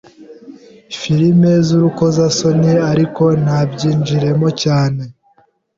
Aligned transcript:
filime 0.99 1.51
z’urukozasoni 1.67 2.71
ariko 2.91 3.23
ntabyinjiremo 3.43 4.47
cyane 4.61 5.03